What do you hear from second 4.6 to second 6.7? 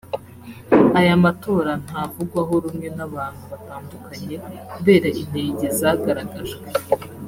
kubera inenge zagaragajwe